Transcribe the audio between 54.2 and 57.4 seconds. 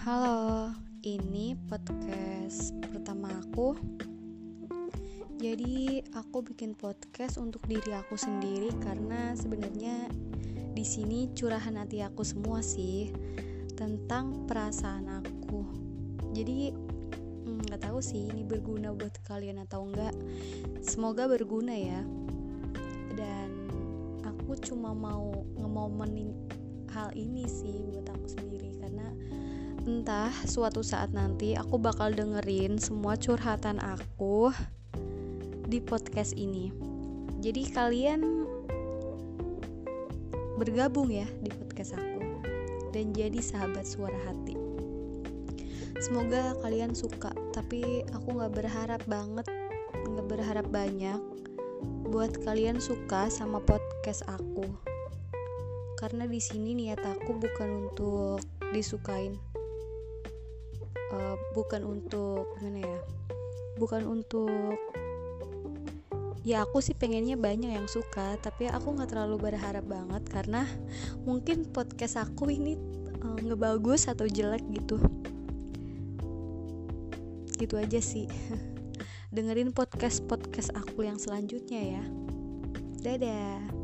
aku. Karena di sini niat aku